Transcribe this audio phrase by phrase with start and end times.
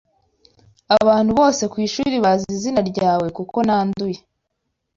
[0.99, 4.19] Abantu bose kwishuri bazi izina ryawe kuko nanduye